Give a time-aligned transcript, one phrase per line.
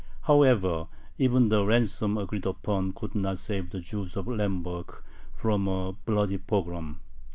[0.21, 0.87] However,
[1.19, 4.95] even the ransom agreed upon could not save the Jews of Lemberg
[5.35, 6.99] from a bloody pogrom.